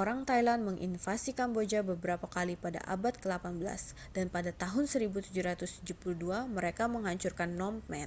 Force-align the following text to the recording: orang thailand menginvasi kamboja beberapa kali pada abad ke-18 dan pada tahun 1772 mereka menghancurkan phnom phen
orang 0.00 0.20
thailand 0.28 0.60
menginvasi 0.68 1.30
kamboja 1.40 1.80
beberapa 1.90 2.26
kali 2.36 2.54
pada 2.64 2.78
abad 2.94 3.14
ke-18 3.18 4.14
dan 4.16 4.26
pada 4.34 4.50
tahun 4.62 4.84
1772 4.86 5.82
mereka 6.56 6.84
menghancurkan 6.94 7.50
phnom 7.58 7.74
phen 7.90 8.06